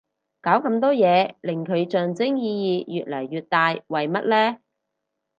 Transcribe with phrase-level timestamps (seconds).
[0.41, 4.57] 搞咁多嘢令佢象徵意義越嚟越大為乜呢